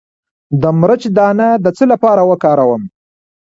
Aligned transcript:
د 0.61 0.63
مرچ 0.79 1.01
دانه 1.17 1.49
د 1.63 1.65
څه 1.77 1.83
لپاره 1.91 2.21
وکاروم؟ 2.29 2.83